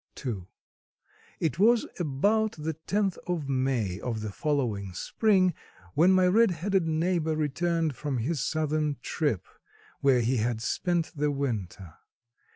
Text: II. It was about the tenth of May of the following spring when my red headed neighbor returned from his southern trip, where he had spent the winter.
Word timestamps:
II. 0.25 0.47
It 1.39 1.59
was 1.59 1.85
about 1.99 2.53
the 2.53 2.73
tenth 2.73 3.19
of 3.27 3.47
May 3.47 3.99
of 3.99 4.21
the 4.21 4.31
following 4.31 4.93
spring 4.93 5.53
when 5.93 6.11
my 6.11 6.25
red 6.25 6.49
headed 6.49 6.87
neighbor 6.87 7.35
returned 7.35 7.95
from 7.95 8.17
his 8.17 8.39
southern 8.41 8.97
trip, 9.03 9.45
where 9.99 10.21
he 10.21 10.37
had 10.37 10.59
spent 10.59 11.11
the 11.15 11.29
winter. 11.29 11.93